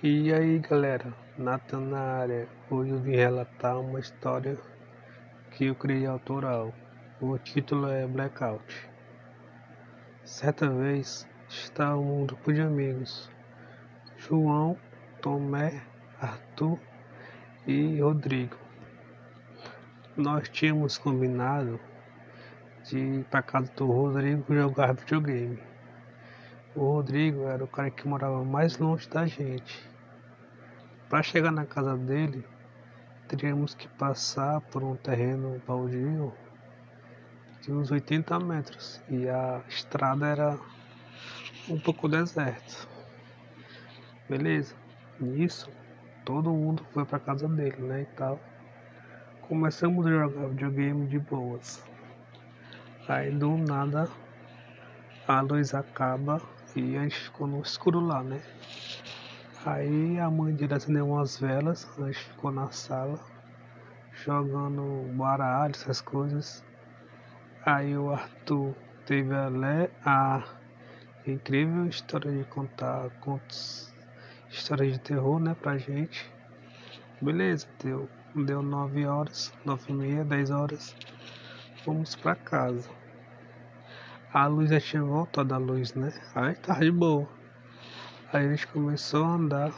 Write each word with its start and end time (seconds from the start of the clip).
E 0.00 0.32
aí 0.32 0.60
galera, 0.60 1.12
Nathan 1.36 1.80
na 1.80 1.98
área. 1.98 2.48
Hoje 2.70 2.92
eu 2.92 3.00
vim 3.00 3.16
relatar 3.16 3.80
uma 3.80 3.98
história 3.98 4.56
que 5.50 5.64
eu 5.64 5.74
criei 5.74 6.06
autoral. 6.06 6.72
O 7.20 7.36
título 7.36 7.88
é 7.88 8.06
Blackout. 8.06 8.88
Certa 10.22 10.70
vez 10.70 11.28
estava 11.48 11.96
um 11.96 12.24
grupo 12.26 12.52
de 12.52 12.60
amigos: 12.60 13.28
João, 14.16 14.78
Tomé, 15.20 15.82
Arthur 16.20 16.78
e 17.66 18.00
Rodrigo. 18.00 18.56
Nós 20.16 20.48
tínhamos 20.48 20.96
combinado 20.96 21.80
de 22.84 22.98
ir 23.00 23.24
para 23.24 23.42
casa 23.42 23.72
do 23.72 23.86
Rodrigo 23.86 24.44
jogar 24.54 24.94
videogame. 24.94 25.58
O 26.74 26.80
Rodrigo 26.80 27.44
era 27.48 27.64
o 27.64 27.68
cara 27.68 27.90
que 27.90 28.06
morava 28.06 28.44
mais 28.44 28.78
longe 28.78 29.08
da 29.08 29.26
gente. 29.26 29.88
Para 31.08 31.22
chegar 31.22 31.50
na 31.50 31.64
casa 31.64 31.96
dele, 31.96 32.44
teríamos 33.26 33.74
que 33.74 33.88
passar 33.88 34.60
por 34.60 34.84
um 34.84 34.94
terreno 34.94 35.60
baldio 35.66 36.32
de 37.62 37.72
uns 37.72 37.90
80 37.90 38.38
metros 38.40 39.02
e 39.08 39.28
a 39.28 39.62
estrada 39.68 40.26
era 40.26 40.58
um 41.68 41.80
pouco 41.80 42.08
deserta. 42.08 42.86
Beleza? 44.28 44.74
Nisso, 45.18 45.70
todo 46.24 46.50
mundo 46.50 46.84
foi 46.92 47.04
para 47.04 47.18
casa 47.18 47.48
dele, 47.48 47.82
né? 47.82 48.02
E 48.02 48.06
tal. 48.14 48.38
Começamos 49.40 50.06
a 50.06 50.10
jogar 50.10 50.48
videogame 50.48 51.06
de 51.06 51.18
boas. 51.18 51.82
Aí 53.08 53.30
do 53.30 53.56
nada 53.56 54.06
a 55.26 55.40
luz 55.42 55.74
acaba 55.74 56.40
e 56.78 56.96
a 56.96 57.02
gente 57.02 57.18
ficou 57.18 57.46
no 57.46 57.60
escuro 57.60 57.98
lá, 57.98 58.22
né? 58.22 58.40
Aí 59.66 60.18
a 60.18 60.30
mãe 60.30 60.54
dele 60.54 60.74
acendeu 60.74 61.08
umas 61.08 61.38
velas, 61.38 61.88
a 61.98 62.06
gente 62.06 62.20
ficou 62.20 62.52
na 62.52 62.70
sala 62.70 63.18
jogando 64.24 65.10
baralho, 65.16 65.72
essas 65.72 66.00
coisas. 66.00 66.64
Aí 67.66 67.96
o 67.98 68.10
Arthur 68.10 68.74
teve 69.04 69.34
a, 69.34 69.48
le 69.48 69.90
a 70.04 70.44
incrível 71.26 71.86
história 71.86 72.30
de 72.30 72.44
contar 72.44 73.10
contos, 73.20 73.92
histórias 74.50 74.92
de 74.92 75.00
terror, 75.00 75.40
né, 75.40 75.56
pra 75.60 75.76
gente. 75.78 76.30
Beleza, 77.20 77.66
deu, 77.82 78.08
deu 78.34 78.62
9 78.62 79.04
horas, 79.04 79.52
9 79.64 79.84
e 79.88 79.92
meia, 79.92 80.24
10 80.24 80.50
horas. 80.50 80.94
Fomos 81.84 82.14
pra 82.14 82.36
casa. 82.36 82.88
A 84.30 84.46
luz 84.46 84.68
já 84.68 84.78
tinha 84.78 85.02
voltado 85.02 85.54
a 85.54 85.56
luz, 85.56 85.94
né? 85.94 86.12
Aí 86.34 86.54
tava 86.56 86.80
de 86.80 86.90
boa. 86.90 87.26
Aí 88.30 88.44
a 88.44 88.50
gente 88.50 88.66
começou 88.66 89.24
a 89.24 89.28
andar. 89.28 89.72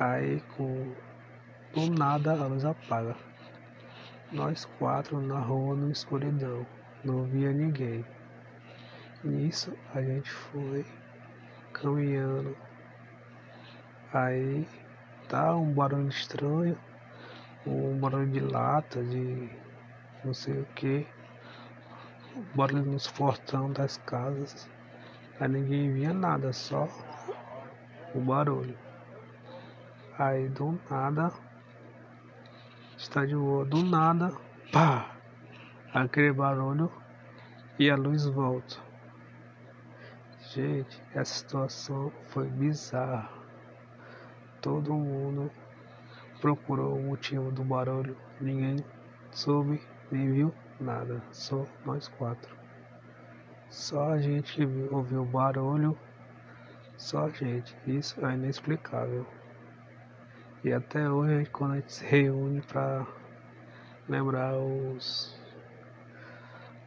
Aí 0.00 0.40
com 0.56 0.94
do 1.74 1.90
nada 1.90 2.32
a 2.32 2.46
luz 2.46 2.64
apaga. 2.64 3.14
Nós 4.32 4.64
quatro 4.78 5.20
na 5.20 5.38
rua 5.38 5.76
no 5.76 5.90
escuridão. 5.90 6.66
Não 7.04 7.24
via 7.24 7.52
ninguém. 7.52 8.02
Nisso 9.22 9.76
a 9.94 10.00
gente 10.00 10.30
foi 10.30 10.86
caminhando. 11.74 12.56
Aí 14.10 14.66
tá 15.28 15.54
um 15.54 15.70
barulho 15.70 16.08
estranho. 16.08 16.78
Um 17.66 17.98
barulho 17.98 18.30
de 18.30 18.40
lata, 18.40 19.04
de 19.04 19.50
não 20.24 20.32
sei 20.32 20.62
o 20.62 20.64
que 20.74 21.06
barulho 22.54 22.84
nos 22.84 23.06
portão 23.08 23.72
das 23.72 23.96
casas. 23.98 24.68
Aí 25.40 25.48
ninguém 25.48 25.92
via 25.92 26.12
nada, 26.12 26.52
só 26.52 26.88
o 28.14 28.20
barulho. 28.20 28.76
Aí 30.18 30.48
do 30.48 30.78
nada, 30.90 31.32
está 32.96 33.24
de 33.24 33.34
boa, 33.34 33.64
do 33.64 33.82
nada, 33.82 34.32
pá! 34.72 35.16
Aquele 35.92 36.32
barulho 36.32 36.90
e 37.78 37.90
a 37.90 37.96
luz 37.96 38.26
volta. 38.26 38.76
Gente, 40.52 41.02
essa 41.14 41.34
situação 41.34 42.12
foi 42.28 42.48
bizarra. 42.48 43.30
Todo 44.62 44.94
mundo 44.94 45.50
procurou 46.40 46.96
o 46.96 47.02
motivo 47.02 47.50
do 47.50 47.62
barulho, 47.64 48.16
ninguém 48.40 48.84
soube 49.30 49.82
nem 50.10 50.32
viu 50.32 50.54
nada, 50.80 51.22
só 51.32 51.66
nós 51.84 52.08
quatro. 52.08 52.54
Só 53.70 54.12
a 54.12 54.18
gente 54.18 54.64
ouviu 54.90 55.22
o 55.22 55.26
barulho, 55.26 55.98
só 56.96 57.26
a 57.26 57.30
gente. 57.30 57.76
Isso 57.86 58.24
é 58.24 58.34
inexplicável. 58.34 59.26
E 60.62 60.72
até 60.72 61.10
hoje, 61.10 61.46
quando 61.50 61.72
a 61.72 61.76
gente 61.76 61.92
se 61.92 62.04
reúne 62.04 62.60
para 62.62 63.06
lembrar 64.08 64.56
os 64.56 65.36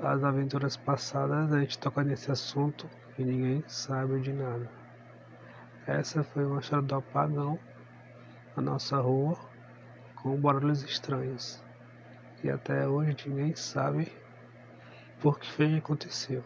as 0.00 0.24
aventuras 0.24 0.76
passadas, 0.76 1.52
a 1.52 1.60
gente 1.60 1.78
toca 1.78 2.02
nesse 2.02 2.30
assunto 2.30 2.90
e 3.16 3.24
ninguém 3.24 3.64
sabe 3.68 4.20
de 4.20 4.32
nada. 4.32 4.68
Essa 5.86 6.24
foi 6.24 6.44
uma 6.44 6.60
história 6.60 6.84
do 6.84 6.94
apagão 6.96 7.58
na 8.56 8.62
nossa 8.62 8.96
rua 8.96 9.38
com 10.16 10.40
barulhos 10.40 10.82
estranhos 10.82 11.62
e 12.44 12.50
até 12.50 12.86
hoje 12.86 13.16
ninguém 13.26 13.56
sabe 13.56 14.12
por 15.18 15.38
que 15.38 15.50
foi 15.50 15.68
que 15.70 15.78
aconteceu. 15.78 16.44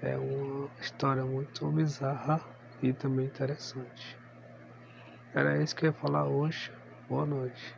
É 0.00 0.16
uma 0.16 0.70
história 0.80 1.26
muito 1.26 1.70
bizarra 1.70 2.42
e 2.82 2.94
também 2.94 3.26
interessante. 3.26 4.18
Era 5.34 5.62
isso 5.62 5.76
que 5.76 5.84
eu 5.84 5.90
ia 5.90 5.92
falar 5.92 6.26
hoje. 6.26 6.72
Boa 7.06 7.26
noite. 7.26 7.76